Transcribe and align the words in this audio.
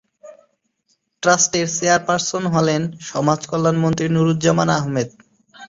ট্রাস্টের 1.23 1.67
চেয়ারপার্সন 1.77 2.43
হলেন 2.55 2.81
সমাজ 3.09 3.39
কল্যাণ 3.51 3.77
মন্ত্রী 3.83 4.07
নুরুজ্জামান 4.09 4.69
আহমেদ। 4.77 5.09